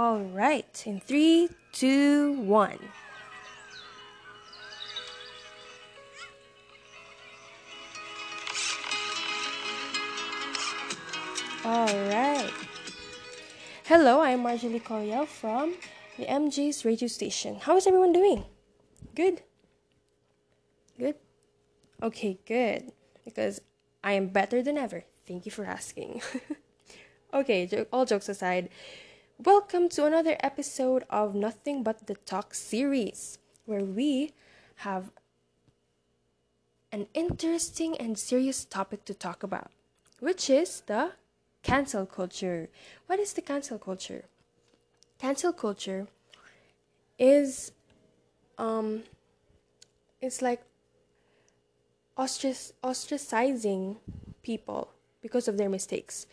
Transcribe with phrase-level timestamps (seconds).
[0.00, 2.78] All right, in three, two, one.
[11.66, 12.50] All right.
[13.84, 15.74] Hello, I'm Marjorie Coryell from
[16.16, 17.56] the MJ's radio station.
[17.56, 18.46] How is everyone doing?
[19.14, 19.42] Good?
[20.98, 21.16] Good?
[22.02, 22.92] Okay, good.
[23.22, 23.60] Because
[24.02, 25.04] I am better than ever.
[25.28, 26.22] Thank you for asking.
[27.34, 28.70] okay, all jokes aside,
[29.44, 34.34] welcome to another episode of Nothing But the Talk series, where we
[34.76, 35.10] have
[36.92, 39.70] an interesting and serious topic to talk about,
[40.18, 41.12] which is the
[41.62, 42.68] cancel culture.
[43.06, 44.24] What is the cancel culture?
[45.18, 46.06] Cancel culture
[47.18, 47.72] is
[48.58, 49.04] um
[50.20, 50.60] it's like
[52.18, 53.96] ostrac- ostracizing
[54.42, 54.90] people
[55.22, 56.26] because of their mistakes.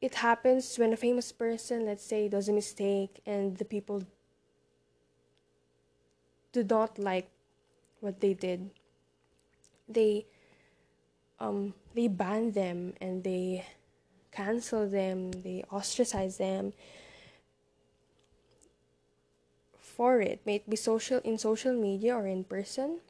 [0.00, 4.04] It happens when a famous person, let's say, does a mistake and the people
[6.52, 7.28] do not like
[8.00, 8.70] what they did.
[9.88, 10.26] They
[11.38, 13.66] um they ban them and they
[14.32, 16.72] cancel them, they ostracize them
[19.78, 20.40] for it.
[20.46, 23.00] May it be social in social media or in person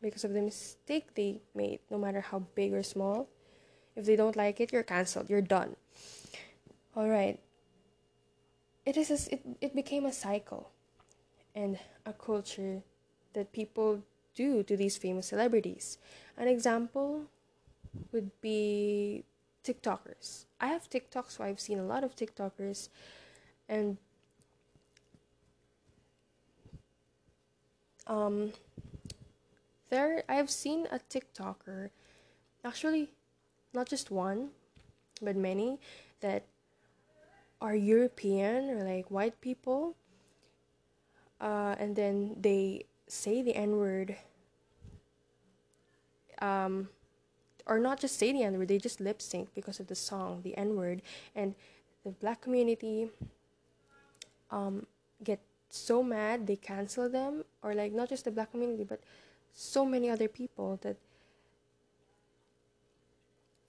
[0.00, 3.28] because of the mistake they made, no matter how big or small.
[3.96, 5.30] If they don't like it, you're cancelled.
[5.30, 5.76] You're done.
[6.96, 7.38] All right.
[8.84, 10.70] It is a, it it became a cycle
[11.54, 12.82] and a culture
[13.32, 14.02] that people
[14.34, 15.98] do to these famous celebrities.
[16.36, 17.24] An example
[18.12, 19.24] would be
[19.64, 20.44] TikTokers.
[20.60, 22.88] I have TikTok, so I've seen a lot of TikTokers,
[23.68, 23.96] and
[28.06, 28.52] um,
[29.90, 31.90] there I've seen a TikToker,
[32.64, 33.10] actually,
[33.74, 34.50] not just one,
[35.20, 35.78] but many
[36.20, 36.44] that
[37.60, 39.96] are European or like white people,
[41.40, 44.16] uh, and then they say the N word.
[46.40, 46.88] Um,
[47.66, 50.40] or not just say the N word, they just lip sync because of the song,
[50.42, 51.00] the N word,
[51.34, 51.54] and
[52.04, 53.08] the black community
[54.50, 54.86] um,
[55.22, 59.00] get so mad they cancel them, or like not just the black community, but
[59.52, 60.96] so many other people that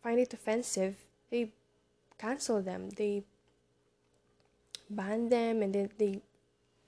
[0.06, 0.98] find it offensive,
[1.32, 1.50] they
[2.20, 3.24] cancel them, they
[4.88, 6.22] ban them, and then they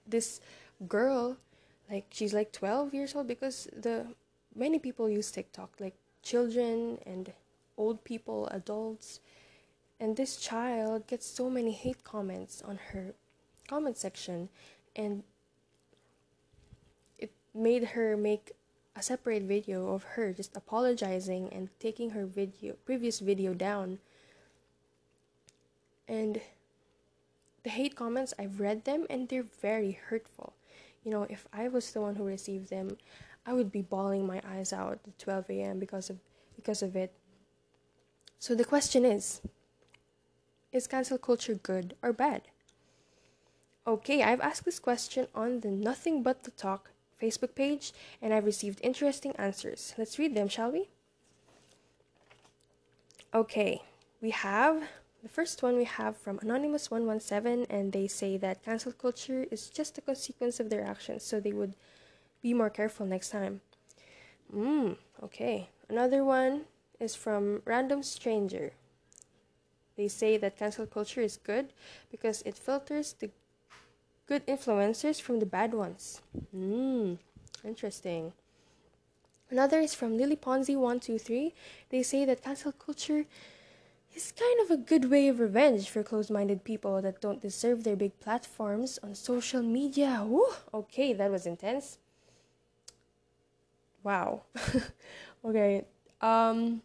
[0.05, 0.39] this
[0.87, 1.35] girl,
[1.89, 4.05] like she's like twelve years old because the
[4.55, 7.33] many people use TikTok, like children and
[7.75, 9.19] old people, adults.
[9.99, 13.15] And this child gets so many hate comments on her
[13.67, 14.49] comment section
[14.95, 15.23] and
[17.17, 18.51] it made her make
[18.97, 23.99] a separate video of her just apologizing and taking her video previous video down.
[26.07, 26.41] And
[27.63, 30.53] the hate comments I've read them and they're very hurtful.
[31.03, 32.97] You know, if I was the one who received them,
[33.45, 35.79] I would be bawling my eyes out at 12 a.m.
[35.79, 36.17] because of
[36.55, 37.13] because of it.
[38.39, 39.41] So the question is,
[40.71, 42.41] is cancel culture good or bad?
[43.85, 46.91] Okay, I've asked this question on the Nothing But the Talk
[47.21, 49.93] Facebook page and I've received interesting answers.
[49.97, 50.89] Let's read them, shall we?
[53.33, 53.81] Okay,
[54.21, 54.83] we have
[55.21, 59.97] the first one we have from Anonymous117 and they say that cancel culture is just
[59.97, 61.73] a consequence of their actions, so they would
[62.41, 63.61] be more careful next time.
[64.51, 65.69] Hmm, okay.
[65.89, 66.61] Another one
[66.99, 68.71] is from Random Stranger.
[69.95, 71.73] They say that cancel culture is good
[72.11, 73.31] because it filters the
[74.27, 76.21] good influencers from the bad ones.
[76.51, 77.15] Hmm,
[77.63, 78.33] interesting.
[79.49, 81.53] Another is from Lily Ponzi123.
[81.89, 83.25] They say that cancel culture
[84.13, 87.83] is kind of a good way of revenge for closed minded people that don't deserve
[87.83, 90.23] their big platforms on social media.
[90.27, 90.47] Woo!
[90.73, 91.97] Okay, that was intense.
[94.03, 94.43] Wow.
[95.45, 95.85] okay.
[96.21, 96.81] Um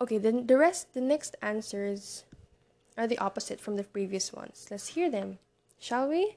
[0.00, 2.24] Okay, then the rest the next answers
[2.96, 4.66] are the opposite from the previous ones.
[4.70, 5.38] Let's hear them.
[5.78, 6.36] Shall we?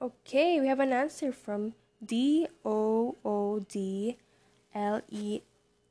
[0.00, 1.74] Okay, we have an answer from
[2.04, 4.16] D O O D
[4.74, 5.40] L E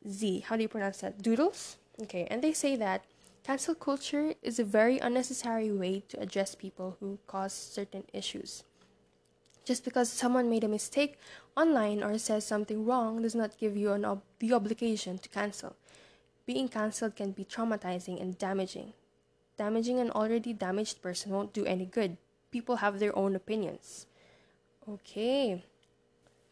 [0.07, 0.39] Z.
[0.47, 1.21] How do you pronounce that?
[1.21, 1.77] Doodles?
[2.01, 3.03] Okay, and they say that
[3.43, 8.63] cancel culture is a very unnecessary way to address people who cause certain issues.
[9.65, 11.19] Just because someone made a mistake
[11.57, 15.75] online or says something wrong does not give you an ob- the obligation to cancel.
[16.45, 18.93] Being cancelled can be traumatizing and damaging.
[19.57, 22.15] Damaging an already damaged person won't do any good.
[22.51, 24.07] People have their own opinions.
[24.87, 25.63] Okay.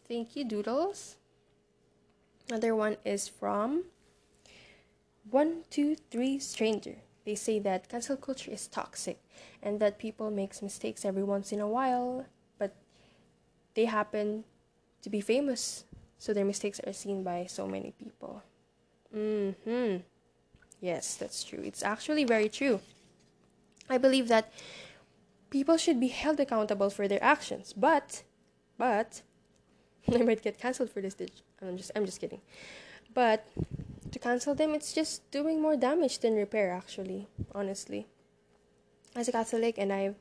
[0.07, 1.15] Thank you, Doodles.
[2.49, 3.85] Another one is from
[5.29, 6.97] one, two, three, stranger.
[7.25, 9.17] they say that cancel culture is toxic
[9.63, 12.25] and that people makes mistakes every once in a while,
[12.59, 12.75] but
[13.73, 14.43] they happen
[15.01, 15.85] to be famous,
[16.19, 18.43] so their mistakes are seen by so many people.
[19.15, 19.97] Mm-hmm.
[20.81, 21.61] Yes, that's true.
[21.63, 22.79] It's actually very true.
[23.89, 24.51] I believe that
[25.49, 28.23] people should be held accountable for their actions, but
[28.77, 29.21] but
[30.13, 31.15] I might get canceled for this.
[31.61, 32.41] I'm just I'm just kidding.
[33.13, 33.47] But
[34.11, 38.07] to cancel them, it's just doing more damage than repair, actually, honestly.
[39.15, 40.15] As a Catholic, and I've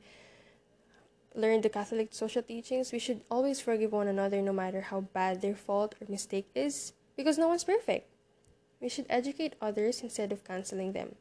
[1.35, 5.41] learned the Catholic social teachings, we should always forgive one another no matter how bad
[5.41, 8.09] their fault or mistake is, because no one's perfect.
[8.79, 11.15] We should educate others instead of canceling them.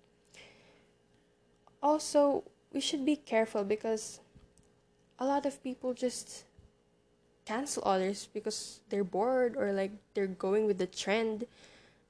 [1.82, 4.20] Also, we should be careful because
[5.20, 6.44] a lot of people just
[7.46, 11.46] cancel others because they're bored or like they're going with the trend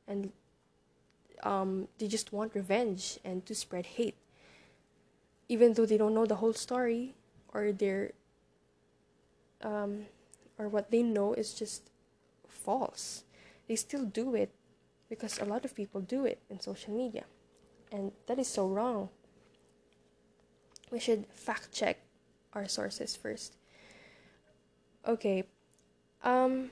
[0.09, 0.33] and
[1.43, 4.17] um, they just want revenge and to spread hate.
[5.51, 7.15] Even though they don't know the whole story
[7.53, 8.13] or they're
[9.63, 10.07] um,
[10.59, 11.91] or what they know is just
[12.49, 13.25] false.
[13.69, 14.51] They still do it
[15.11, 17.25] because a lot of people do it in social media.
[17.93, 19.11] And that is so wrong
[20.95, 21.99] we should fact check
[22.55, 23.57] our sources first
[25.07, 25.45] okay
[26.23, 26.71] um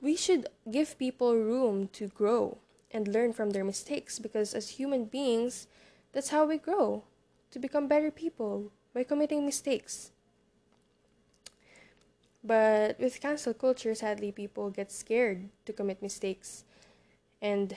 [0.00, 2.58] we should give people room to grow
[2.90, 5.66] and learn from their mistakes because as human beings,
[6.12, 7.04] that's how we grow
[7.50, 10.12] to become better people by committing mistakes.
[12.44, 16.64] But with cancel culture, sadly, people get scared to commit mistakes
[17.42, 17.76] and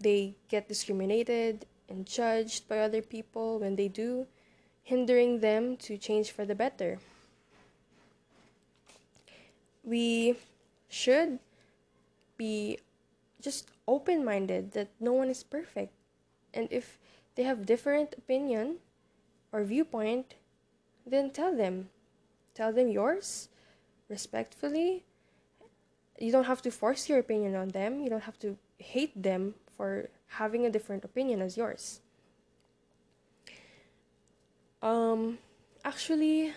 [0.00, 4.26] they get discriminated and judged by other people when they do,
[4.84, 6.98] hindering them to change for the better.
[9.82, 10.36] We
[10.88, 11.40] should
[12.36, 12.78] be
[13.40, 15.92] just open minded that no one is perfect.
[16.52, 16.98] And if
[17.34, 18.76] they have different opinion
[19.52, 20.34] or viewpoint,
[21.06, 21.88] then tell them.
[22.54, 23.48] Tell them yours
[24.08, 25.04] respectfully.
[26.18, 28.00] You don't have to force your opinion on them.
[28.00, 30.08] You don't have to hate them for
[30.38, 32.00] having a different opinion as yours.
[34.84, 35.38] Um
[35.84, 36.52] actually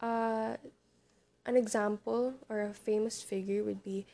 [0.00, 0.56] uh
[1.46, 4.06] an example or a famous figure would be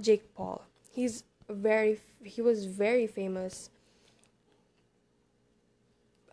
[0.00, 0.62] Jake Paul.
[0.92, 3.70] He's very he was very famous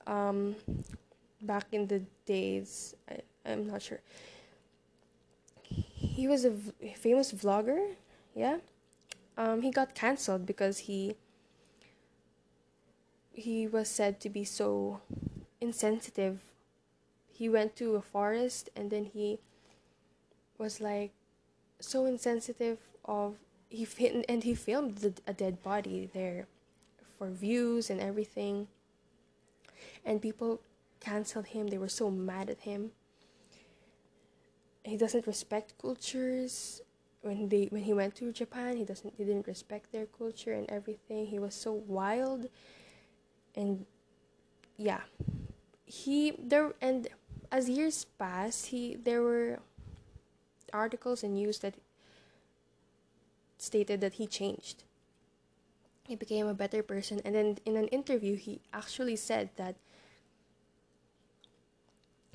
[0.08, 0.56] um
[1.42, 2.96] back in the days.
[3.10, 4.00] I, I'm not sure.
[5.64, 7.96] He was a v- famous vlogger,
[8.36, 8.58] yeah.
[9.38, 11.16] Um, he got canceled because he
[13.36, 15.02] he was said to be so
[15.60, 16.40] insensitive.
[17.28, 19.40] He went to a forest and then he
[20.58, 21.12] was like
[21.80, 23.36] so insensitive of
[23.70, 23.86] he
[24.30, 26.48] and he filmed a dead body there
[27.18, 28.68] for views and everything.
[30.06, 30.62] And people
[31.02, 31.68] canceled him.
[31.68, 32.92] They were so mad at him.
[34.84, 36.82] He doesn't respect cultures.
[37.22, 40.70] When they when he went to japan he doesn't he didn't respect their culture and
[40.70, 41.26] everything.
[41.26, 42.48] He was so wild
[43.56, 43.86] and
[44.78, 45.02] yeah
[45.86, 47.08] he there and
[47.52, 49.60] as years passed he there were
[50.74, 51.76] articles and news that
[53.58, 54.84] stated that he changed.
[56.08, 57.20] He became a better person.
[57.26, 59.76] And then in an interview, he actually said that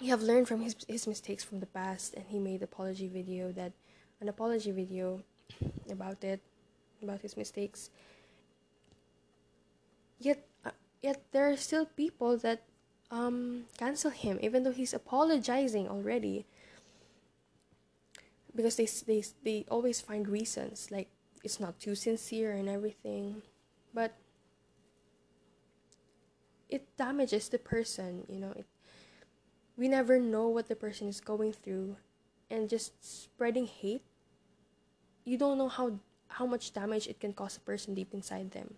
[0.00, 3.52] he have learned from his, his mistakes from the past and he made apology video
[3.52, 3.72] that
[4.20, 5.22] an apology video
[5.90, 6.40] about it
[7.02, 7.90] about his mistakes
[10.18, 10.46] yet
[11.02, 12.62] yet there are still people that
[13.10, 16.46] um cancel him even though he's apologizing already.
[18.54, 21.08] Because they they they always find reasons like
[21.42, 23.42] it's not too sincere and everything.
[23.94, 24.14] But
[26.68, 28.66] it damages the person you know it
[29.76, 31.96] we never know what the person is going through.
[32.50, 34.02] And just spreading hate
[35.24, 38.74] you don't know how how much damage it can cause a person deep inside them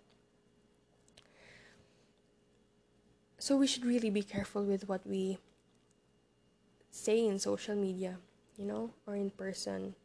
[3.43, 5.37] so we should really be careful with what we
[6.91, 8.17] say in social media
[8.57, 9.95] you know, or in person.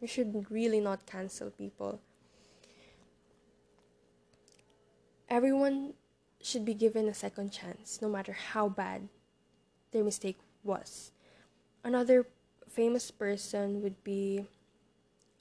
[0.00, 2.00] We should really not cancel people.
[5.28, 5.94] Everyone
[6.40, 9.08] should be given a second chance, no matter how bad
[9.90, 11.10] their mistake was.
[11.82, 12.26] Another
[12.68, 14.46] famous person would be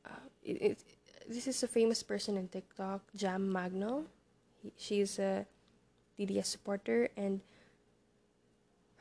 [0.06, 0.84] uh, it, it,
[1.28, 4.06] this is a famous person in TikTok, Jam Magno.
[4.62, 5.46] He, she's a
[6.20, 7.42] DDS supporter and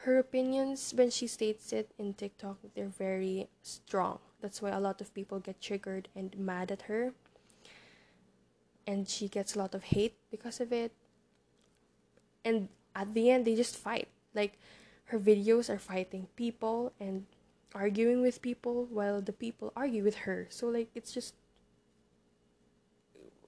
[0.05, 4.19] her opinions when she states it in TikTok they're very strong.
[4.41, 7.13] That's why a lot of people get triggered and mad at her.
[8.87, 10.93] And she gets a lot of hate because of it.
[12.45, 14.59] and at the end they just fight like
[15.07, 17.27] her videos are fighting people and
[17.75, 21.35] arguing with people while the people argue with her so like it's just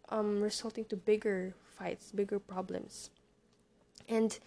[0.09, 3.11] um resulting to bigger fights bigger problems
[4.09, 4.39] and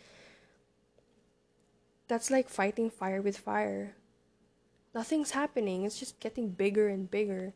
[2.08, 3.96] that's like fighting fire with fire.
[4.94, 5.84] Nothing's happening.
[5.84, 7.54] It's just getting bigger and bigger.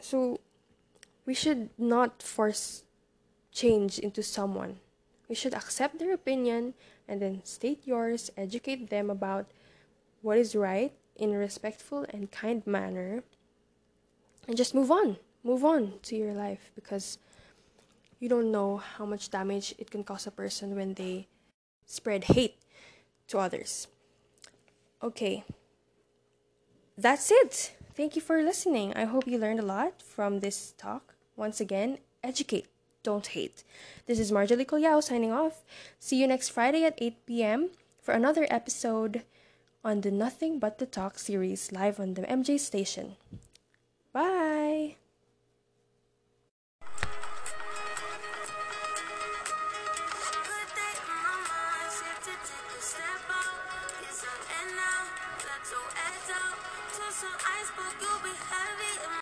[0.00, 0.40] So
[1.26, 2.84] we should not force
[3.52, 4.78] change into someone.
[5.28, 6.74] We should accept their opinion
[7.08, 9.46] and then state yours educate them about
[10.22, 13.22] what is right in a respectful and kind manner
[14.46, 15.16] and just move on
[15.46, 17.18] move on to your life because
[18.18, 21.28] you don't know how much damage it can cause a person when they
[21.84, 22.56] spread hate
[23.28, 23.88] to others.
[25.02, 25.44] Okay.
[26.96, 27.72] That's it.
[27.94, 28.94] Thank you for listening.
[28.94, 31.14] I hope you learned a lot from this talk.
[31.36, 32.66] Once again educate.
[33.02, 33.62] Don't hate.
[34.06, 35.62] This is marjorie Colyao signing off.
[36.00, 37.70] See you next friday at 8 p.m
[38.06, 39.24] for another episode
[39.82, 43.16] on the nothing but the talk series live on the mj station.
[44.12, 44.45] Bye